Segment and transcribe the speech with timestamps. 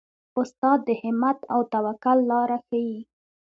[0.39, 2.97] استاد د همت او توکل لاره ښيي.